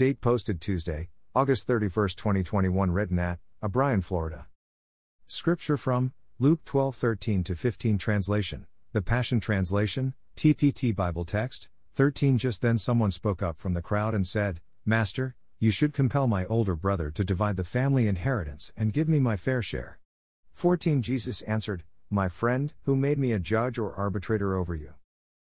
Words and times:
Date 0.00 0.22
posted 0.22 0.62
Tuesday, 0.62 1.10
August 1.34 1.66
31, 1.66 2.08
2021. 2.16 2.90
Written 2.90 3.18
at 3.18 3.38
O'Brien, 3.62 4.00
Florida. 4.00 4.46
Scripture 5.26 5.76
from 5.76 6.14
Luke 6.38 6.64
12 6.64 6.96
13 6.96 7.44
15 7.44 7.98
Translation, 7.98 8.66
the 8.94 9.02
Passion 9.02 9.40
Translation, 9.40 10.14
TPT 10.38 10.96
Bible 10.96 11.26
Text, 11.26 11.68
13 11.96 12.38
Just 12.38 12.62
then 12.62 12.78
someone 12.78 13.10
spoke 13.10 13.42
up 13.42 13.60
from 13.60 13.74
the 13.74 13.82
crowd 13.82 14.14
and 14.14 14.26
said, 14.26 14.62
Master, 14.86 15.34
you 15.58 15.70
should 15.70 15.92
compel 15.92 16.26
my 16.26 16.46
older 16.46 16.76
brother 16.76 17.10
to 17.10 17.22
divide 17.22 17.56
the 17.56 17.62
family 17.62 18.08
inheritance 18.08 18.72
and 18.78 18.94
give 18.94 19.06
me 19.06 19.20
my 19.20 19.36
fair 19.36 19.60
share. 19.60 19.98
14 20.54 21.02
Jesus 21.02 21.42
answered, 21.42 21.82
My 22.08 22.30
friend, 22.30 22.72
who 22.84 22.96
made 22.96 23.18
me 23.18 23.32
a 23.32 23.38
judge 23.38 23.76
or 23.76 23.92
arbitrator 23.92 24.56
over 24.56 24.74
you? 24.74 24.94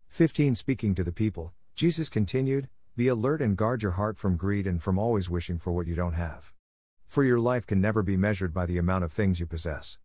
15 0.08 0.56
Speaking 0.56 0.96
to 0.96 1.04
the 1.04 1.12
people, 1.12 1.54
Jesus 1.76 2.10
continued, 2.10 2.70
Be 2.98 3.10
alert 3.10 3.44
and 3.44 3.56
guard 3.56 3.84
your 3.84 3.92
heart 3.92 4.18
from 4.18 4.38
greed 4.38 4.66
and 4.66 4.82
from 4.82 4.98
always 4.98 5.30
wishing 5.30 5.60
for 5.60 5.72
what 5.72 5.86
you 5.86 5.94
don't 5.94 6.14
have. 6.14 6.52
For 7.06 7.24
your 7.24 7.40
life 7.40 7.68
can 7.68 7.80
never 7.80 8.02
be 8.02 8.18
measured 8.18 8.56
by 8.56 8.66
the 8.66 8.80
amount 8.80 9.04
of 9.04 9.12
things 9.12 9.40
you 9.40 9.46
possess. 9.46 10.00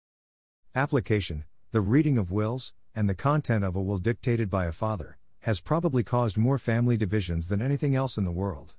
Application 0.74 1.44
The 1.70 1.80
reading 1.80 2.18
of 2.18 2.30
wills, 2.30 2.74
and 2.94 3.08
the 3.08 3.14
content 3.14 3.64
of 3.64 3.74
a 3.74 3.80
will 3.80 3.96
dictated 3.96 4.50
by 4.50 4.66
a 4.66 4.72
father, 4.72 5.16
has 5.40 5.62
probably 5.62 6.02
caused 6.02 6.36
more 6.36 6.58
family 6.58 6.98
divisions 6.98 7.48
than 7.48 7.62
anything 7.62 7.96
else 7.96 8.18
in 8.18 8.26
the 8.26 8.30
world. 8.30 8.74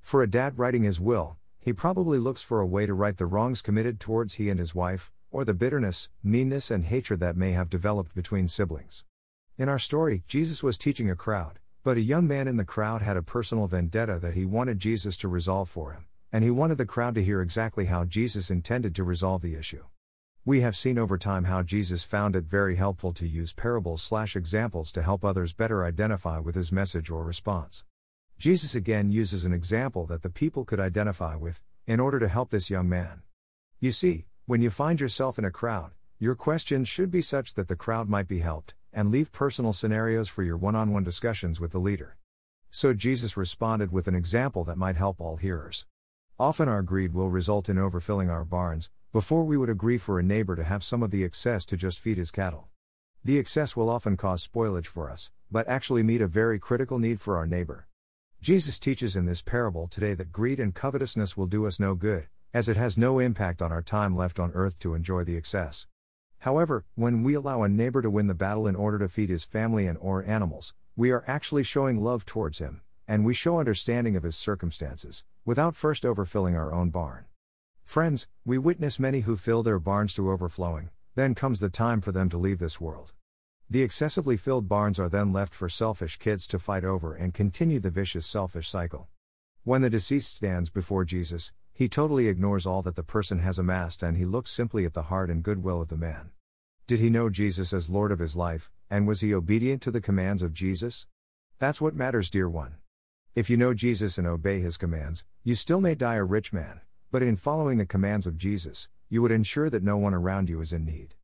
For 0.00 0.24
a 0.24 0.30
dad 0.30 0.58
writing 0.58 0.82
his 0.82 0.98
will, 0.98 1.36
he 1.60 1.72
probably 1.72 2.18
looks 2.18 2.42
for 2.42 2.58
a 2.58 2.66
way 2.66 2.86
to 2.86 2.94
right 2.94 3.16
the 3.16 3.26
wrongs 3.26 3.62
committed 3.62 4.00
towards 4.00 4.34
he 4.34 4.50
and 4.50 4.58
his 4.58 4.74
wife, 4.74 5.12
or 5.30 5.44
the 5.44 5.54
bitterness, 5.54 6.08
meanness, 6.24 6.68
and 6.72 6.86
hatred 6.86 7.20
that 7.20 7.36
may 7.36 7.52
have 7.52 7.70
developed 7.70 8.12
between 8.12 8.48
siblings. 8.48 9.04
In 9.56 9.68
our 9.68 9.78
story, 9.78 10.24
Jesus 10.26 10.64
was 10.64 10.76
teaching 10.76 11.08
a 11.08 11.14
crowd, 11.14 11.60
but 11.84 11.96
a 11.96 12.00
young 12.00 12.28
man 12.28 12.46
in 12.46 12.56
the 12.56 12.64
crowd 12.64 13.02
had 13.02 13.16
a 13.16 13.22
personal 13.22 13.66
vendetta 13.66 14.18
that 14.20 14.34
he 14.34 14.44
wanted 14.44 14.78
Jesus 14.78 15.16
to 15.16 15.26
resolve 15.26 15.68
for 15.68 15.92
him, 15.92 16.06
and 16.30 16.44
he 16.44 16.50
wanted 16.50 16.78
the 16.78 16.86
crowd 16.86 17.14
to 17.16 17.24
hear 17.24 17.42
exactly 17.42 17.86
how 17.86 18.04
Jesus 18.04 18.50
intended 18.50 18.94
to 18.94 19.02
resolve 19.02 19.42
the 19.42 19.56
issue. 19.56 19.84
We 20.44 20.60
have 20.60 20.76
seen 20.76 20.96
over 20.96 21.18
time 21.18 21.44
how 21.44 21.62
Jesus 21.62 22.04
found 22.04 22.36
it 22.36 22.44
very 22.44 22.76
helpful 22.76 23.12
to 23.14 23.26
use 23.26 23.52
parables 23.52 24.02
slash 24.02 24.36
examples 24.36 24.92
to 24.92 25.02
help 25.02 25.24
others 25.24 25.54
better 25.54 25.84
identify 25.84 26.38
with 26.38 26.54
his 26.54 26.70
message 26.70 27.10
or 27.10 27.24
response. 27.24 27.84
Jesus 28.38 28.74
again 28.76 29.10
uses 29.10 29.44
an 29.44 29.52
example 29.52 30.06
that 30.06 30.22
the 30.22 30.30
people 30.30 30.64
could 30.64 30.80
identify 30.80 31.34
with, 31.34 31.62
in 31.86 31.98
order 31.98 32.20
to 32.20 32.28
help 32.28 32.50
this 32.50 32.70
young 32.70 32.88
man. 32.88 33.22
You 33.80 33.90
see, 33.90 34.26
when 34.46 34.62
you 34.62 34.70
find 34.70 35.00
yourself 35.00 35.38
in 35.38 35.44
a 35.44 35.50
crowd, 35.50 35.92
your 36.20 36.36
questions 36.36 36.86
should 36.86 37.10
be 37.10 37.22
such 37.22 37.54
that 37.54 37.66
the 37.66 37.74
crowd 37.74 38.08
might 38.08 38.28
be 38.28 38.38
helped, 38.38 38.74
and 38.92 39.10
leave 39.10 39.32
personal 39.32 39.72
scenarios 39.72 40.28
for 40.28 40.42
your 40.42 40.56
one 40.56 40.74
on 40.74 40.92
one 40.92 41.04
discussions 41.04 41.58
with 41.58 41.72
the 41.72 41.78
leader. 41.78 42.16
So 42.70 42.94
Jesus 42.94 43.36
responded 43.36 43.92
with 43.92 44.08
an 44.08 44.14
example 44.14 44.64
that 44.64 44.78
might 44.78 44.96
help 44.96 45.20
all 45.20 45.36
hearers. 45.36 45.86
Often 46.38 46.68
our 46.68 46.82
greed 46.82 47.12
will 47.12 47.28
result 47.28 47.68
in 47.68 47.76
overfilling 47.76 48.30
our 48.30 48.44
barns, 48.44 48.90
before 49.12 49.44
we 49.44 49.56
would 49.56 49.68
agree 49.68 49.98
for 49.98 50.18
a 50.18 50.22
neighbor 50.22 50.56
to 50.56 50.64
have 50.64 50.82
some 50.82 51.02
of 51.02 51.10
the 51.10 51.22
excess 51.22 51.66
to 51.66 51.76
just 51.76 51.98
feed 51.98 52.16
his 52.16 52.30
cattle. 52.30 52.68
The 53.24 53.38
excess 53.38 53.76
will 53.76 53.90
often 53.90 54.16
cause 54.16 54.46
spoilage 54.46 54.86
for 54.86 55.10
us, 55.10 55.30
but 55.50 55.68
actually 55.68 56.02
meet 56.02 56.22
a 56.22 56.26
very 56.26 56.58
critical 56.58 56.98
need 56.98 57.20
for 57.20 57.36
our 57.36 57.46
neighbor. 57.46 57.86
Jesus 58.40 58.78
teaches 58.78 59.14
in 59.14 59.26
this 59.26 59.42
parable 59.42 59.86
today 59.86 60.14
that 60.14 60.32
greed 60.32 60.58
and 60.58 60.74
covetousness 60.74 61.36
will 61.36 61.46
do 61.46 61.66
us 61.66 61.78
no 61.78 61.94
good, 61.94 62.26
as 62.52 62.68
it 62.68 62.76
has 62.76 62.98
no 62.98 63.18
impact 63.18 63.62
on 63.62 63.70
our 63.70 63.82
time 63.82 64.16
left 64.16 64.40
on 64.40 64.50
earth 64.54 64.78
to 64.80 64.94
enjoy 64.94 65.22
the 65.24 65.36
excess. 65.36 65.86
However, 66.42 66.84
when 66.96 67.22
we 67.22 67.34
allow 67.34 67.62
a 67.62 67.68
neighbor 67.68 68.02
to 68.02 68.10
win 68.10 68.26
the 68.26 68.34
battle 68.34 68.66
in 68.66 68.74
order 68.74 68.98
to 68.98 69.08
feed 69.08 69.30
his 69.30 69.44
family 69.44 69.86
and 69.86 69.96
or 70.00 70.24
animals, 70.24 70.74
we 70.96 71.12
are 71.12 71.22
actually 71.28 71.62
showing 71.62 72.02
love 72.02 72.26
towards 72.26 72.58
him, 72.58 72.80
and 73.06 73.24
we 73.24 73.32
show 73.32 73.60
understanding 73.60 74.16
of 74.16 74.24
his 74.24 74.34
circumstances, 74.34 75.22
without 75.44 75.76
first 75.76 76.02
overfilling 76.02 76.56
our 76.56 76.72
own 76.72 76.90
barn. 76.90 77.26
Friends, 77.84 78.26
we 78.44 78.58
witness 78.58 78.98
many 78.98 79.20
who 79.20 79.36
fill 79.36 79.62
their 79.62 79.78
barns 79.78 80.14
to 80.14 80.32
overflowing, 80.32 80.90
then 81.14 81.36
comes 81.36 81.60
the 81.60 81.68
time 81.68 82.00
for 82.00 82.10
them 82.10 82.28
to 82.28 82.38
leave 82.38 82.58
this 82.58 82.80
world. 82.80 83.12
The 83.70 83.82
excessively 83.82 84.36
filled 84.36 84.68
barns 84.68 84.98
are 84.98 85.08
then 85.08 85.32
left 85.32 85.54
for 85.54 85.68
selfish 85.68 86.16
kids 86.16 86.48
to 86.48 86.58
fight 86.58 86.84
over 86.84 87.14
and 87.14 87.32
continue 87.32 87.78
the 87.78 87.90
vicious 87.90 88.26
selfish 88.26 88.68
cycle. 88.68 89.06
When 89.64 89.82
the 89.82 89.90
deceased 89.90 90.34
stands 90.34 90.70
before 90.70 91.04
Jesus, 91.04 91.52
he 91.72 91.88
totally 91.88 92.26
ignores 92.26 92.66
all 92.66 92.82
that 92.82 92.96
the 92.96 93.04
person 93.04 93.38
has 93.38 93.60
amassed 93.60 94.02
and 94.02 94.16
he 94.16 94.24
looks 94.24 94.50
simply 94.50 94.84
at 94.84 94.92
the 94.92 95.02
heart 95.02 95.30
and 95.30 95.40
goodwill 95.40 95.80
of 95.80 95.86
the 95.86 95.96
man. 95.96 96.32
Did 96.88 96.98
he 96.98 97.08
know 97.08 97.30
Jesus 97.30 97.72
as 97.72 97.88
Lord 97.88 98.10
of 98.10 98.18
his 98.18 98.34
life, 98.34 98.72
and 98.90 99.06
was 99.06 99.20
he 99.20 99.32
obedient 99.32 99.80
to 99.82 99.92
the 99.92 100.00
commands 100.00 100.42
of 100.42 100.52
Jesus? 100.52 101.06
That's 101.60 101.80
what 101.80 101.94
matters, 101.94 102.28
dear 102.28 102.48
one. 102.48 102.74
If 103.36 103.48
you 103.48 103.56
know 103.56 103.72
Jesus 103.72 104.18
and 104.18 104.26
obey 104.26 104.58
his 104.58 104.76
commands, 104.76 105.24
you 105.44 105.54
still 105.54 105.80
may 105.80 105.94
die 105.94 106.16
a 106.16 106.24
rich 106.24 106.52
man, 106.52 106.80
but 107.12 107.22
in 107.22 107.36
following 107.36 107.78
the 107.78 107.86
commands 107.86 108.26
of 108.26 108.36
Jesus, 108.36 108.88
you 109.08 109.22
would 109.22 109.30
ensure 109.30 109.70
that 109.70 109.84
no 109.84 109.96
one 109.96 110.12
around 110.12 110.48
you 110.48 110.60
is 110.60 110.72
in 110.72 110.84
need. 110.84 111.14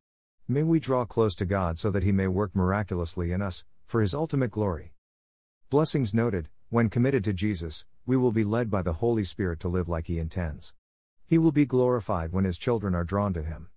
May 0.47 0.63
we 0.63 0.79
draw 0.79 1.03
close 1.03 1.35
to 1.35 1.45
God 1.45 1.77
so 1.77 1.91
that 1.91 2.03
He 2.03 2.13
may 2.13 2.27
work 2.27 2.55
miraculously 2.55 3.33
in 3.33 3.41
us, 3.41 3.65
for 3.85 3.99
His 3.99 4.13
ultimate 4.13 4.51
glory. 4.51 4.93
Blessings 5.69 6.13
noted, 6.13 6.47
when 6.69 6.87
committed 6.87 7.23
to 7.25 7.33
Jesus, 7.33 7.85
we 8.09 8.17
will 8.17 8.31
be 8.31 8.43
led 8.43 8.71
by 8.71 8.81
the 8.81 8.93
Holy 8.93 9.23
Spirit 9.23 9.59
to 9.59 9.67
live 9.67 9.87
like 9.87 10.07
He 10.07 10.17
intends. 10.17 10.73
He 11.27 11.37
will 11.37 11.51
be 11.51 11.67
glorified 11.67 12.31
when 12.31 12.43
His 12.43 12.57
children 12.57 12.95
are 12.95 13.03
drawn 13.03 13.35
to 13.35 13.43
Him. 13.43 13.69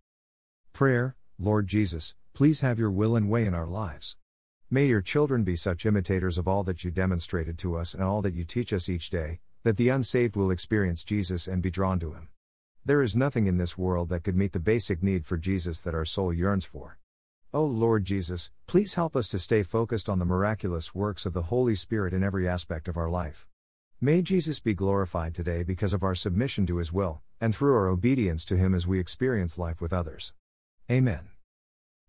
Prayer 0.72 1.16
Lord 1.38 1.66
Jesus, 1.66 2.14
please 2.32 2.60
have 2.60 2.78
your 2.78 2.90
will 2.90 3.14
and 3.14 3.28
way 3.28 3.44
in 3.44 3.52
our 3.52 3.66
lives. 3.66 4.16
May 4.70 4.86
your 4.86 5.02
children 5.02 5.44
be 5.44 5.54
such 5.54 5.84
imitators 5.84 6.38
of 6.38 6.48
all 6.48 6.62
that 6.62 6.82
you 6.82 6.90
demonstrated 6.90 7.58
to 7.58 7.76
us 7.76 7.92
and 7.92 8.02
all 8.02 8.22
that 8.22 8.32
you 8.32 8.46
teach 8.46 8.72
us 8.72 8.88
each 8.88 9.10
day, 9.10 9.40
that 9.64 9.76
the 9.76 9.90
unsaved 9.90 10.34
will 10.34 10.50
experience 10.50 11.04
Jesus 11.04 11.46
and 11.46 11.60
be 11.60 11.70
drawn 11.70 11.98
to 11.98 12.14
him. 12.14 12.30
There 12.86 13.02
is 13.02 13.14
nothing 13.14 13.46
in 13.46 13.58
this 13.58 13.76
world 13.76 14.08
that 14.08 14.24
could 14.24 14.34
meet 14.34 14.52
the 14.52 14.60
basic 14.60 15.02
need 15.02 15.26
for 15.26 15.36
Jesus 15.36 15.82
that 15.82 15.94
our 15.94 16.06
soul 16.06 16.32
yearns 16.32 16.64
for. 16.64 16.98
Oh 17.52 17.66
Lord 17.66 18.06
Jesus, 18.06 18.50
please 18.66 18.94
help 18.94 19.14
us 19.14 19.28
to 19.28 19.38
stay 19.38 19.62
focused 19.62 20.08
on 20.08 20.18
the 20.18 20.24
miraculous 20.24 20.94
works 20.94 21.26
of 21.26 21.34
the 21.34 21.42
Holy 21.42 21.74
Spirit 21.74 22.14
in 22.14 22.24
every 22.24 22.48
aspect 22.48 22.88
of 22.88 22.96
our 22.96 23.10
life. 23.10 23.46
May 24.04 24.20
Jesus 24.20 24.58
be 24.58 24.74
glorified 24.74 25.32
today 25.32 25.62
because 25.62 25.92
of 25.92 26.02
our 26.02 26.16
submission 26.16 26.66
to 26.66 26.78
His 26.78 26.92
will, 26.92 27.22
and 27.40 27.54
through 27.54 27.76
our 27.76 27.86
obedience 27.86 28.44
to 28.46 28.56
Him 28.56 28.74
as 28.74 28.84
we 28.84 28.98
experience 28.98 29.58
life 29.58 29.80
with 29.80 29.92
others. 29.92 30.34
Amen. 30.90 31.28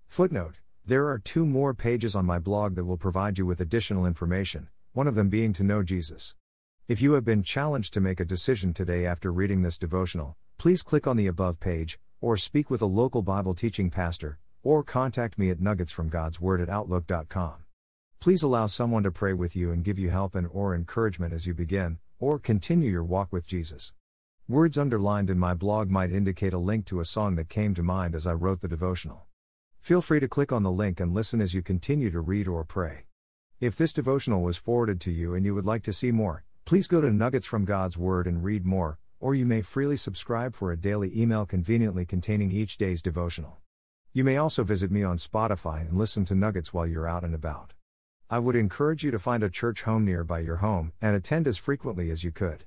Footnote 0.08 0.56
There 0.84 1.08
are 1.08 1.20
two 1.20 1.46
more 1.46 1.76
pages 1.76 2.16
on 2.16 2.26
my 2.26 2.40
blog 2.40 2.74
that 2.74 2.86
will 2.86 2.98
provide 2.98 3.38
you 3.38 3.46
with 3.46 3.62
additional 3.62 4.08
information, 4.08 4.70
one 4.94 5.08
of 5.08 5.14
them 5.14 5.30
being 5.30 5.54
to 5.54 5.64
know 5.64 5.84
Jesus. 5.84 6.34
If 6.88 7.00
you 7.00 7.14
have 7.14 7.26
been 7.26 7.44
challenged 7.44 7.94
to 7.94 8.02
make 8.02 8.20
a 8.20 8.25
decision 8.25 8.74
today 8.74 9.06
after 9.06 9.31
reading 9.31 9.62
this 9.62 9.78
devotional, 9.78 10.36
please 10.58 10.81
click 10.81 11.06
on 11.06 11.16
the 11.16 11.28
above 11.28 11.60
page, 11.60 12.00
or 12.22 12.38
speak 12.38 12.72
with 12.72 12.81
a 12.81 12.88
local 12.88 13.22
Bible 13.22 13.54
teaching 13.54 13.92
pastor, 13.92 14.40
or 14.64 14.81
contact 14.81 15.38
me 15.38 15.52
at 15.52 15.60
nuggetsfromgodsword 15.60 16.60
at 16.60 16.70
outlook.com. 16.70 17.62
Please 18.24 18.42
allow 18.42 18.68
someone 18.68 19.04
to 19.04 19.12
pray 19.12 19.34
with 19.34 19.54
you 19.54 19.74
and 19.74 19.84
give 19.84 20.00
you 20.00 20.10
help 20.10 20.34
and 20.34 20.48
or 20.50 20.74
encouragement 20.74 21.34
as 21.34 21.46
you 21.46 21.54
begin 21.54 22.00
or 22.20 22.40
continue 22.40 22.90
your 22.90 23.04
walk 23.04 23.34
with 23.34 23.46
Jesus. 23.46 23.92
Words 24.48 24.78
underlined 24.78 25.30
in 25.30 25.38
my 25.38 25.54
blog 25.54 25.90
might 25.90 26.10
indicate 26.14 26.54
a 26.54 26.58
link 26.58 26.86
to 26.86 27.02
a 27.02 27.04
song 27.04 27.36
that 27.36 27.50
came 27.50 27.76
to 27.76 27.84
mind 27.84 28.16
as 28.16 28.26
I 28.26 28.32
wrote 28.32 28.62
the 28.62 28.70
devotional. 28.70 29.26
Feel 29.78 30.00
free 30.00 30.22
to 30.22 30.30
click 30.30 30.54
on 30.54 30.64
the 30.64 30.72
link 30.72 31.02
and 31.02 31.14
listen 31.14 31.42
as 31.42 31.54
you 31.54 31.62
continue 31.62 32.10
to 32.12 32.22
read 32.22 32.48
or 32.48 32.64
pray. 32.64 33.08
If 33.60 33.76
this 33.76 33.92
devotional 33.92 34.42
was 34.42 34.56
forwarded 34.56 35.02
to 35.02 35.12
you 35.12 35.36
and 35.36 35.46
you 35.46 35.54
would 35.54 35.66
like 35.66 35.84
to 35.84 35.92
see 35.92 36.14
more, 36.14 36.46
Please 36.64 36.88
go 36.88 37.02
to 37.02 37.12
Nuggets 37.12 37.46
from 37.46 37.66
God's 37.66 37.98
Word 37.98 38.26
and 38.26 38.42
read 38.42 38.66
more, 38.66 39.00
or 39.20 39.36
you 39.36 39.46
may 39.46 39.62
freely 39.62 39.98
subscribe 39.98 40.56
for 40.56 40.72
a 40.72 40.78
daily 40.78 41.12
email 41.14 41.46
conveniently 41.46 42.06
containing 42.06 42.54
each 42.54 42.78
day's 42.78 43.02
devotional. 43.02 43.58
You 44.14 44.24
may 44.24 44.38
also 44.38 44.64
visit 44.64 44.92
me 44.92 45.04
on 45.04 45.18
Spotify 45.18 45.82
and 45.82 45.98
listen 45.98 46.24
to 46.24 46.36
Nuggets 46.36 46.74
while 46.74 46.88
you're 46.88 47.06
out 47.06 47.26
and 47.26 47.36
about. 47.36 47.74
I 48.30 48.40
would 48.40 48.56
encourage 48.56 49.04
you 49.04 49.12
to 49.12 49.20
find 49.20 49.44
a 49.44 49.50
church 49.50 49.84
home 49.84 50.06
nearby 50.06 50.40
your 50.40 50.58
home 50.58 50.94
and 51.02 51.16
attend 51.16 51.48
as 51.48 51.58
frequently 51.58 52.10
as 52.10 52.24
you 52.24 52.32
could. 52.32 52.66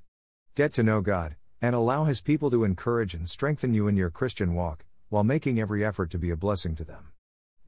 Get 0.55 0.73
to 0.75 0.83
know 0.83 1.01
God, 1.01 1.37
and 1.61 1.75
allow 1.75 2.05
His 2.05 2.21
people 2.21 2.51
to 2.51 2.65
encourage 2.65 3.15
and 3.15 3.29
strengthen 3.29 3.75
you 3.75 3.89
in 3.89 3.97
your 3.97 4.11
Christian 4.11 4.55
walk, 4.55 4.85
while 5.09 5.25
making 5.25 5.59
every 5.59 5.85
effort 5.85 6.11
to 6.11 6.19
be 6.19 6.31
a 6.31 6.37
blessing 6.37 6.75
to 6.77 6.85
them. 6.85 7.13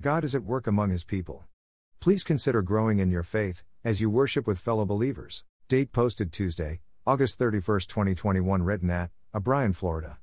God 0.01 0.25
is 0.25 0.35
at 0.35 0.45
work 0.45 0.67
among 0.67 0.91
His 0.91 1.05
people. 1.05 1.45
Please 2.01 2.23
consider 2.23 2.63
growing 2.63 2.99
in 2.99 3.11
your 3.11 3.23
faith, 3.23 3.65
as 3.85 4.01
you 4.01 4.11
worship 4.11 4.47
with 4.47 4.59
fellow 4.59 4.85
believers. 4.85 5.45
Date 5.69 5.93
posted 5.93 6.33
Tuesday, 6.33 6.81
August 7.07 7.39
31, 7.39 7.81
2021. 7.81 8.63
Written 8.63 8.91
at 8.91 9.11
O'Brien, 9.35 9.73
Florida. 9.73 10.19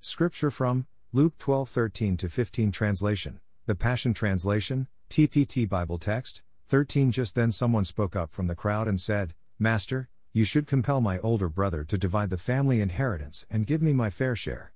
Scripture 0.00 0.50
from 0.50 0.86
Luke 1.12 1.38
12 1.38 1.68
13 1.68 2.16
15 2.18 2.70
Translation, 2.70 3.40
the 3.66 3.74
Passion 3.74 4.14
Translation, 4.14 4.86
TPT 5.08 5.68
Bible 5.68 5.98
Text, 5.98 6.42
13 6.70 7.10
Just 7.10 7.34
then 7.34 7.50
someone 7.50 7.84
spoke 7.84 8.14
up 8.14 8.32
from 8.32 8.46
the 8.46 8.54
crowd 8.54 8.86
and 8.86 9.00
said, 9.00 9.34
Master, 9.58 10.08
you 10.32 10.44
should 10.44 10.68
compel 10.68 11.00
my 11.00 11.18
older 11.18 11.48
brother 11.48 11.82
to 11.82 11.98
divide 11.98 12.30
the 12.30 12.38
family 12.38 12.80
inheritance 12.80 13.44
and 13.50 13.66
give 13.66 13.82
me 13.82 13.92
my 13.92 14.08
fair 14.08 14.36
share. 14.36 14.72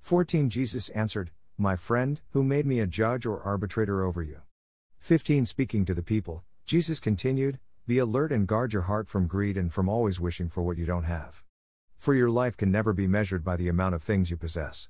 14 0.00 0.48
Jesus 0.48 0.88
answered, 0.88 1.32
My 1.58 1.76
friend, 1.76 2.22
who 2.30 2.42
made 2.42 2.64
me 2.64 2.80
a 2.80 2.86
judge 2.86 3.26
or 3.26 3.42
arbitrator 3.42 4.02
over 4.02 4.22
you? 4.22 4.40
15 5.00 5.44
Speaking 5.44 5.84
to 5.84 5.92
the 5.92 6.02
people, 6.02 6.44
Jesus 6.64 6.98
continued, 6.98 7.58
be 7.86 7.98
alert 7.98 8.32
and 8.32 8.46
guard 8.46 8.72
your 8.72 8.88
heart 8.88 9.06
from 9.06 9.26
greed 9.26 9.58
and 9.58 9.70
from 9.70 9.86
always 9.86 10.18
wishing 10.18 10.48
for 10.48 10.62
what 10.62 10.78
you 10.78 10.86
don't 10.86 11.04
have. 11.04 11.44
For 11.98 12.14
your 12.14 12.30
life 12.30 12.56
can 12.56 12.72
never 12.72 12.94
be 12.94 13.06
measured 13.06 13.44
by 13.44 13.56
the 13.56 13.68
amount 13.68 13.94
of 13.94 14.02
things 14.02 14.30
you 14.30 14.38
possess. 14.38 14.88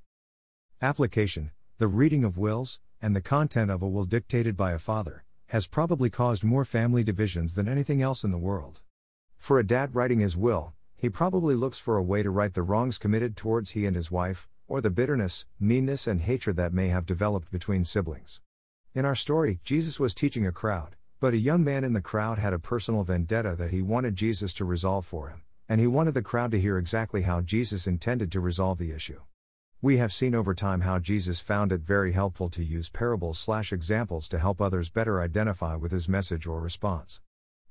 Application 0.81 1.51
The 1.79 1.87
reading 1.87 2.23
of 2.23 2.37
wills, 2.37 2.79
and 3.01 3.13
the 3.13 3.19
content 3.19 3.71
of 3.71 3.81
a 3.81 3.89
will 3.89 4.05
dictated 4.05 4.55
by 4.55 4.71
a 4.71 4.79
father, 4.79 5.24
has 5.55 5.67
probably 5.67 6.09
caused 6.09 6.43
more 6.43 6.65
family 6.65 7.01
divisions 7.01 7.55
than 7.55 7.69
anything 7.69 8.01
else 8.01 8.25
in 8.25 8.31
the 8.31 8.37
world. 8.37 8.81
For 9.37 9.57
a 9.57 9.65
dad 9.65 9.95
writing 9.95 10.19
his 10.19 10.35
will, 10.35 10.73
he 10.97 11.07
probably 11.09 11.55
looks 11.55 11.79
for 11.79 11.95
a 11.95 12.03
way 12.03 12.23
to 12.23 12.29
right 12.29 12.53
the 12.53 12.61
wrongs 12.61 12.97
committed 12.97 13.37
towards 13.37 13.71
he 13.71 13.85
and 13.85 13.95
his 13.95 14.11
wife, 14.11 14.49
or 14.67 14.81
the 14.81 14.89
bitterness, 14.89 15.45
meanness, 15.57 16.07
and 16.07 16.19
hatred 16.19 16.57
that 16.57 16.73
may 16.73 16.89
have 16.89 17.05
developed 17.05 17.51
between 17.51 17.85
siblings. 17.85 18.41
In 18.93 19.05
our 19.05 19.15
story, 19.15 19.61
Jesus 19.63 19.97
was 19.97 20.13
teaching 20.13 20.45
a 20.45 20.51
crowd, 20.51 20.97
but 21.21 21.33
a 21.33 21.37
young 21.37 21.63
man 21.63 21.85
in 21.85 21.93
the 21.93 22.01
crowd 22.01 22.37
had 22.37 22.51
a 22.51 22.59
personal 22.59 23.05
vendetta 23.05 23.55
that 23.55 23.71
he 23.71 23.81
wanted 23.81 24.17
Jesus 24.17 24.53
to 24.55 24.65
resolve 24.65 25.05
for 25.05 25.29
him, 25.29 25.43
and 25.69 25.79
he 25.79 25.87
wanted 25.87 26.15
the 26.15 26.21
crowd 26.21 26.51
to 26.51 26.59
hear 26.59 26.77
exactly 26.77 27.21
how 27.21 27.39
Jesus 27.39 27.87
intended 27.87 28.29
to 28.33 28.41
resolve 28.41 28.77
the 28.77 28.91
issue. 28.91 29.21
We 29.81 29.97
have 29.97 30.13
seen 30.13 30.33
over 30.33 30.55
time 30.55 30.81
how 30.81 30.99
Jesus 30.99 31.41
found 31.41 31.71
it 31.71 31.81
very 31.81 32.13
helpful 32.13 32.49
to 32.49 32.63
use 32.63 32.89
parables 32.89 33.37
slash 33.37 33.73
examples 33.73 34.27
to 34.29 34.39
help 34.39 34.61
others 34.61 34.89
better 34.89 35.21
identify 35.21 35.75
with 35.75 35.91
his 35.91 36.09
message 36.09 36.47
or 36.47 36.59
response. 36.59 37.19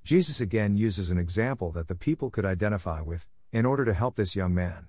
Jesus 0.04 0.40
again 0.40 0.76
uses 0.76 1.10
an 1.10 1.18
example 1.18 1.72
that 1.72 1.88
the 1.88 1.94
people 1.94 2.30
could 2.30 2.44
identify 2.44 3.00
with, 3.00 3.26
in 3.52 3.64
order 3.64 3.84
to 3.84 3.94
help 3.94 4.16
this 4.16 4.36
young 4.36 4.54
man. 4.54 4.88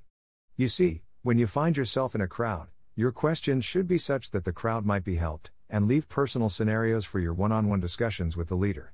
You 0.58 0.68
see, 0.68 1.04
when 1.24 1.40
you 1.40 1.48
find 1.48 1.78
yourself 1.78 2.16
in 2.16 2.22
a 2.22 2.28
crowd, 2.28 2.68
your 2.96 3.12
questions 3.12 3.66
should 3.66 3.88
be 3.88 3.98
such 3.98 4.32
that 4.32 4.44
the 4.44 4.52
crowd 4.52 4.86
might 4.86 5.04
be 5.04 5.16
helped, 5.16 5.52
and 5.70 5.88
leave 5.88 6.10
personal 6.10 6.50
scenarios 6.50 7.06
for 7.06 7.20
your 7.20 7.34
one 7.34 7.52
on 7.52 7.70
one 7.70 7.80
discussions 7.80 8.38
with 8.38 8.50
the 8.50 8.56
leader. 8.56 8.94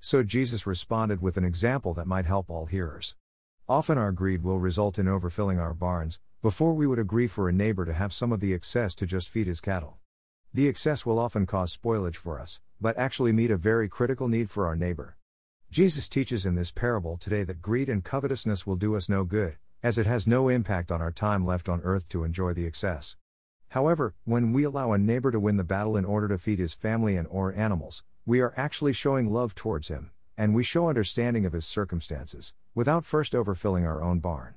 So 0.00 0.22
Jesus 0.22 0.66
responded 0.66 1.20
with 1.20 1.36
an 1.36 1.44
example 1.44 1.94
that 1.94 2.06
might 2.06 2.26
help 2.26 2.50
all 2.50 2.66
hearers. 2.66 3.14
Often 3.70 3.98
our 3.98 4.12
greed 4.12 4.44
will 4.44 4.58
result 4.58 4.98
in 4.98 5.04
overfilling 5.04 5.60
our 5.60 5.74
barns, 5.74 6.20
before 6.40 6.72
we 6.72 6.86
would 6.86 6.98
agree 6.98 7.26
for 7.26 7.50
a 7.50 7.52
neighbor 7.52 7.84
to 7.84 7.92
have 7.92 8.14
some 8.14 8.32
of 8.32 8.40
the 8.40 8.54
excess 8.54 8.94
to 8.94 9.04
just 9.04 9.28
feed 9.28 9.46
his 9.46 9.60
cattle. 9.60 9.98
The 10.54 10.68
excess 10.68 11.04
will 11.04 11.18
often 11.18 11.44
cause 11.44 11.76
spoilage 11.76 12.16
for 12.16 12.40
us, 12.40 12.60
but 12.80 12.96
actually 12.96 13.32
meet 13.32 13.50
a 13.50 13.58
very 13.58 13.86
critical 13.86 14.26
need 14.26 14.48
for 14.48 14.66
our 14.66 14.74
neighbor. 14.74 15.18
Jesus 15.70 16.08
teaches 16.08 16.46
in 16.46 16.54
this 16.54 16.72
parable 16.72 17.18
today 17.18 17.44
that 17.44 17.60
greed 17.60 17.90
and 17.90 18.02
covetousness 18.02 18.66
will 18.66 18.76
do 18.76 18.96
us 18.96 19.10
no 19.10 19.24
good, 19.24 19.58
as 19.82 19.98
it 19.98 20.06
has 20.06 20.26
no 20.26 20.48
impact 20.48 20.90
on 20.90 21.02
our 21.02 21.12
time 21.12 21.44
left 21.44 21.68
on 21.68 21.82
earth 21.82 22.08
to 22.08 22.24
enjoy 22.24 22.54
the 22.54 22.64
excess. 22.64 23.18
However, 23.68 24.14
when 24.24 24.54
we 24.54 24.64
allow 24.64 24.92
a 24.92 24.98
neighbor 24.98 25.30
to 25.30 25.38
win 25.38 25.58
the 25.58 25.62
battle 25.62 25.94
in 25.94 26.06
order 26.06 26.28
to 26.28 26.38
feed 26.38 26.58
his 26.58 26.72
family 26.72 27.16
and 27.16 27.28
or 27.28 27.52
animals, 27.52 28.02
we 28.24 28.40
are 28.40 28.54
actually 28.56 28.94
showing 28.94 29.30
love 29.30 29.54
towards 29.54 29.88
him, 29.88 30.10
and 30.38 30.54
we 30.54 30.62
show 30.62 30.88
understanding 30.88 31.44
of 31.44 31.52
his 31.52 31.66
circumstances, 31.66 32.54
without 32.72 33.04
first 33.04 33.32
overfilling 33.32 33.84
our 33.84 34.00
own 34.00 34.20
barn. 34.20 34.54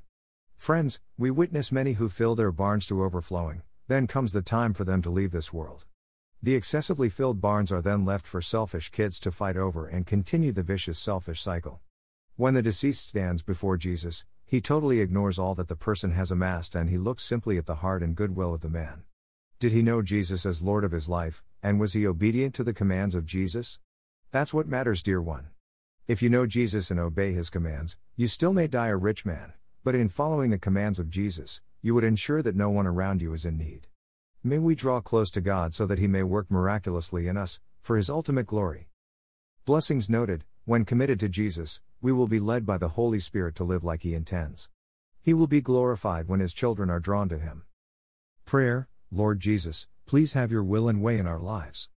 Friends, 0.55 0.99
we 1.17 1.31
witness 1.31 1.71
many 1.71 1.93
who 1.93 2.07
fill 2.07 2.35
their 2.35 2.51
barns 2.51 2.85
to 2.85 3.03
overflowing, 3.03 3.63
then 3.87 4.05
comes 4.05 4.31
the 4.31 4.43
time 4.43 4.75
for 4.75 4.83
them 4.83 5.01
to 5.01 5.09
leave 5.09 5.31
this 5.31 5.51
world. 5.51 5.85
The 6.43 6.53
excessively 6.53 7.09
filled 7.09 7.41
barns 7.41 7.71
are 7.71 7.81
then 7.81 8.05
left 8.05 8.27
for 8.27 8.43
selfish 8.43 8.89
kids 8.89 9.19
to 9.21 9.31
fight 9.31 9.57
over 9.57 9.87
and 9.87 10.05
continue 10.05 10.51
the 10.51 10.61
vicious 10.61 10.99
selfish 10.99 11.41
cycle. 11.41 11.81
When 12.35 12.53
the 12.53 12.61
deceased 12.61 13.07
stands 13.07 13.41
before 13.41 13.77
Jesus, 13.77 14.23
he 14.45 14.61
totally 14.61 14.99
ignores 14.99 15.39
all 15.39 15.55
that 15.55 15.67
the 15.67 15.75
person 15.75 16.11
has 16.11 16.29
amassed 16.29 16.75
and 16.75 16.91
he 16.91 16.99
looks 16.99 17.23
simply 17.23 17.57
at 17.57 17.65
the 17.65 17.75
heart 17.75 18.03
and 18.03 18.15
goodwill 18.15 18.53
of 18.53 18.61
the 18.61 18.69
man. 18.69 19.03
Did 19.57 19.71
he 19.71 19.81
know 19.81 20.03
Jesus 20.03 20.45
as 20.45 20.61
Lord 20.61 20.83
of 20.83 20.91
his 20.91 21.09
life, 21.09 21.43
and 21.63 21.79
was 21.79 21.93
he 21.93 22.05
obedient 22.05 22.53
to 22.55 22.63
the 22.63 22.73
commands 22.73 23.15
of 23.15 23.25
Jesus? 23.25 23.79
That's 24.29 24.53
what 24.53 24.67
matters, 24.67 25.01
dear 25.01 25.21
one. 25.21 25.47
If 26.11 26.21
you 26.21 26.29
know 26.29 26.45
Jesus 26.45 26.91
and 26.91 26.99
obey 26.99 27.31
his 27.31 27.49
commands, 27.49 27.95
you 28.17 28.27
still 28.27 28.51
may 28.51 28.67
die 28.67 28.89
a 28.89 28.97
rich 28.97 29.25
man, 29.25 29.53
but 29.81 29.95
in 29.95 30.09
following 30.09 30.49
the 30.49 30.57
commands 30.57 30.99
of 30.99 31.09
Jesus, 31.09 31.61
you 31.81 31.95
would 31.95 32.03
ensure 32.03 32.41
that 32.41 32.53
no 32.53 32.69
one 32.69 32.85
around 32.85 33.21
you 33.21 33.33
is 33.33 33.45
in 33.45 33.57
need. 33.57 33.87
May 34.43 34.59
we 34.59 34.75
draw 34.75 34.99
close 34.99 35.31
to 35.31 35.39
God 35.39 35.73
so 35.73 35.85
that 35.85 35.99
he 35.99 36.07
may 36.07 36.23
work 36.23 36.51
miraculously 36.51 37.29
in 37.29 37.37
us, 37.37 37.61
for 37.81 37.95
his 37.95 38.09
ultimate 38.09 38.45
glory. 38.45 38.89
Blessings 39.63 40.09
noted, 40.09 40.43
when 40.65 40.83
committed 40.83 41.17
to 41.21 41.29
Jesus, 41.29 41.79
we 42.01 42.11
will 42.11 42.27
be 42.27 42.41
led 42.41 42.65
by 42.65 42.77
the 42.77 42.89
Holy 42.89 43.21
Spirit 43.21 43.55
to 43.55 43.63
live 43.63 43.85
like 43.85 44.03
He 44.03 44.13
intends. 44.13 44.67
He 45.21 45.33
will 45.33 45.47
be 45.47 45.61
glorified 45.61 46.27
when 46.27 46.41
His 46.41 46.51
children 46.51 46.89
are 46.89 46.99
drawn 46.99 47.29
to 47.29 47.39
Him. 47.39 47.63
Prayer 48.43 48.89
Lord 49.11 49.39
Jesus, 49.39 49.87
please 50.05 50.33
have 50.33 50.51
your 50.51 50.65
will 50.65 50.89
and 50.89 51.01
way 51.01 51.17
in 51.19 51.25
our 51.25 51.39
lives. 51.39 51.89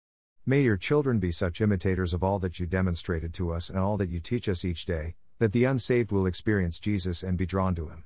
May 0.46 0.61
your 0.61 0.76
children 0.76 1.20
be 1.20 1.32
such 1.32 1.62
imitators 1.62 2.12
of 2.12 2.23
all 2.23 2.38
that 2.41 2.61
you 2.61 2.67
demonstrated 2.67 3.32
to 3.32 3.50
us 3.50 3.70
and 3.70 3.79
all 3.79 3.96
that 3.96 4.11
you 4.11 4.20
teach 4.20 4.46
us 4.46 4.62
each 4.62 4.85
day, 4.85 5.14
that 5.38 5.52
the 5.52 5.64
unsaved 5.64 6.12
will 6.12 6.26
experience 6.26 6.79
Jesus 6.79 7.23
and 7.23 7.38
be 7.38 7.46
drawn 7.46 7.75
to 7.76 7.88
Him. 7.88 8.05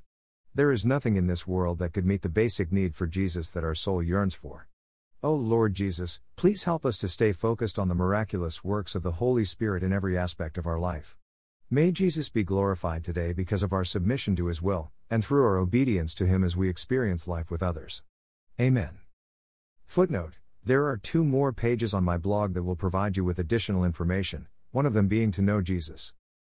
There 0.55 0.71
is 0.71 0.87
nothing 0.87 1.17
in 1.17 1.27
this 1.27 1.49
world 1.49 1.81
that 1.81 1.93
could 1.93 2.07
meet 2.07 2.23
the 2.23 2.29
basic 2.29 2.71
need 2.71 2.95
for 2.95 3.09
Jesus 3.09 3.51
that 3.51 3.65
our 3.65 3.75
soul 3.75 4.05
yearns 4.05 4.35
for. 4.35 4.69
O 5.21 5.31
oh 5.31 5.35
Lord 5.35 5.75
Jesus, 5.75 6.21
please 6.37 6.63
help 6.63 6.87
us 6.87 6.97
to 6.99 7.09
stay 7.09 7.33
focused 7.33 7.77
on 7.77 7.89
the 7.89 7.95
miraculous 7.97 8.63
works 8.63 8.95
of 8.95 9.03
the 9.03 9.19
Holy 9.19 9.45
Spirit 9.45 9.83
in 9.83 9.93
every 9.93 10.17
aspect 10.17 10.57
of 10.59 10.67
our 10.67 10.79
life. 10.79 11.17
May 11.69 11.91
Jesus 11.91 12.29
be 12.29 12.45
glorified 12.45 13.03
today 13.03 13.33
because 13.33 13.65
of 13.65 13.73
our 13.73 13.85
submission 13.85 14.37
to 14.37 14.47
His 14.47 14.63
will, 14.63 14.93
and 15.11 15.25
through 15.25 15.45
our 15.45 15.57
obedience 15.57 16.15
to 16.15 16.27
Him 16.27 16.45
as 16.45 16.57
we 16.57 16.69
experience 16.69 17.27
life 17.27 17.51
with 17.51 17.65
others. 17.65 18.05
Amen. 18.61 19.01
Footnote 19.87 20.35
There 20.69 20.87
are 20.87 20.99
two 20.99 21.25
more 21.25 21.51
pages 21.51 21.95
on 21.95 22.05
my 22.05 22.19
blog 22.19 22.53
that 22.53 22.63
will 22.63 22.77
provide 22.77 23.17
you 23.17 23.25
with 23.25 23.39
additional 23.39 23.85
information, 23.85 24.49
one 24.71 24.85
of 24.85 24.93
them 24.93 25.09
being 25.09 25.31
to 25.31 25.41
know 25.41 25.63
Jesus. 25.63 26.13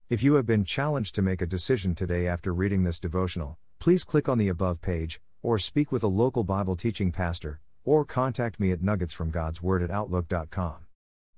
If 0.09 0.21
you 0.21 0.33
have 0.33 0.45
been 0.45 0.65
challenged 0.65 1.15
to 1.15 1.21
make 1.21 1.41
a 1.41 1.45
decision 1.45 1.95
today 1.95 2.27
after 2.27 2.53
reading 2.53 2.83
this 2.83 2.99
devotional, 2.99 3.57
please 3.79 4.03
click 4.03 4.27
on 4.27 4.37
the 4.37 4.49
above 4.49 4.81
page, 4.81 5.21
or 5.41 5.57
speak 5.57 5.93
with 5.93 6.03
a 6.03 6.07
local 6.07 6.43
Bible 6.43 6.75
teaching 6.75 7.13
pastor, 7.13 7.61
or 7.85 8.03
contact 8.03 8.59
me 8.59 8.73
at 8.73 8.81
nuggetsfromgodsword 8.81 9.81
at 9.81 9.91
outlook.com. 9.91 10.87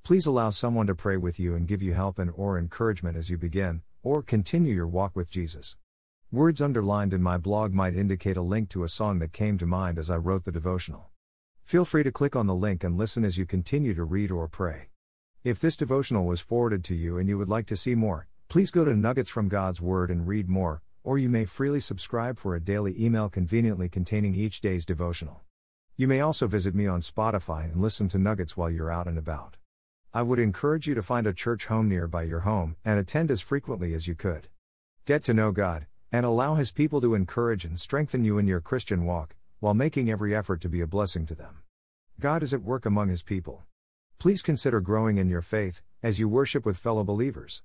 Please 0.02 0.26
allow 0.26 0.50
someone 0.50 0.88
to 0.88 0.96
pray 0.96 1.18
with 1.18 1.40
you 1.40 1.54
and 1.54 1.68
give 1.68 1.84
you 1.84 1.94
help 1.94 2.18
and 2.18 2.32
or 2.36 2.58
encouragement 2.58 3.16
as 3.16 3.30
you 3.30 3.38
begin 3.38 3.84
or 4.02 4.24
continue 4.24 4.74
your 4.74 4.88
walk 4.88 5.16
with 5.16 5.30
Jesus. 5.30 5.78
Words 6.32 6.60
underlined 6.60 7.14
in 7.14 7.22
my 7.22 7.38
blog 7.38 7.72
might 7.72 7.96
indicate 7.96 8.36
a 8.36 8.42
link 8.42 8.70
to 8.70 8.84
a 8.84 8.90
song 8.90 9.20
that 9.20 9.32
came 9.32 9.60
to 9.60 9.68
mind 9.68 10.00
as 10.00 10.10
I 10.10 10.16
wrote 10.16 10.44
the 10.44 10.52
devotional. 10.52 11.13
Feel 11.64 11.86
free 11.86 12.04
to 12.04 12.12
click 12.12 12.36
on 12.36 12.46
the 12.46 12.54
link 12.54 12.84
and 12.84 12.98
listen 12.98 13.24
as 13.24 13.38
you 13.38 13.46
continue 13.46 13.96
to 13.96 14.04
read 14.04 14.30
or 14.30 14.48
pray. 14.48 14.90
If 15.44 15.60
this 15.60 15.76
devotional 15.76 16.26
was 16.26 16.40
forwarded 16.40 16.84
to 16.84 16.96
you 16.96 17.18
and 17.18 17.28
you 17.28 17.38
would 17.38 17.50
like 17.50 17.66
to 17.68 17.78
see 17.78 17.96
more, 17.96 18.28
please 18.48 18.70
go 18.70 18.86
to 18.86 18.94
Nuggets 18.94 19.30
from 19.30 19.48
God's 19.48 19.82
Word 19.82 20.12
and 20.12 20.28
read 20.28 20.50
more, 20.50 20.84
or 21.04 21.18
you 21.18 21.30
may 21.30 21.46
freely 21.46 21.80
subscribe 21.80 22.38
for 22.38 22.54
a 22.54 22.62
daily 22.62 22.94
email 23.04 23.28
conveniently 23.28 23.90
containing 23.90 24.36
each 24.36 24.62
day's 24.62 24.86
devotional. 24.86 25.42
You 25.96 26.08
may 26.08 26.20
also 26.20 26.48
visit 26.48 26.76
me 26.76 26.86
on 26.86 27.00
Spotify 27.00 27.64
and 27.64 27.82
listen 27.82 28.08
to 28.10 28.20
Nuggets 28.20 28.56
while 28.56 28.70
you're 28.70 28.92
out 28.92 29.08
and 29.08 29.18
about. 29.18 29.58
I 30.14 30.22
would 30.22 30.40
encourage 30.40 30.86
you 30.86 30.94
to 30.94 31.02
find 31.02 31.26
a 31.26 31.34
church 31.34 31.66
home 31.66 31.90
nearby 31.90 32.24
your 32.24 32.42
home 32.42 32.76
and 32.86 33.00
attend 33.00 33.32
as 33.32 33.42
frequently 33.42 33.96
as 33.96 34.08
you 34.08 34.14
could. 34.14 34.48
Get 35.06 35.24
to 35.24 35.34
know 35.34 35.52
God, 35.52 35.88
and 36.12 36.26
allow 36.26 36.54
His 36.54 36.72
people 36.72 37.02
to 37.02 37.16
encourage 37.16 37.66
and 37.66 37.80
strengthen 37.80 38.24
you 38.24 38.38
in 38.38 38.46
your 38.48 38.62
Christian 38.62 39.06
walk, 39.06 39.36
while 39.60 39.74
making 39.74 40.12
every 40.12 40.36
effort 40.36 40.62
to 40.62 40.70
be 40.70 40.82
a 40.82 40.88
blessing 40.88 41.26
to 41.26 41.34
them. 41.34 41.63
God 42.20 42.42
is 42.42 42.54
at 42.54 42.64
work 42.64 42.86
among 42.86 43.10
His 43.10 43.22
people. 43.22 43.64
Please 44.18 44.42
consider 44.42 44.82
growing 44.82 45.18
in 45.18 45.30
your 45.30 45.42
faith, 45.42 45.82
as 46.02 46.20
you 46.20 46.28
worship 46.28 46.66
with 46.66 46.78
fellow 46.78 47.04
believers. 47.04 47.62